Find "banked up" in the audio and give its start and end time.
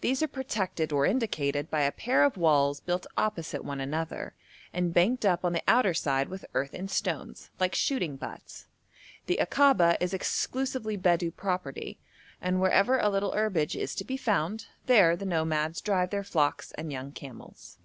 4.94-5.44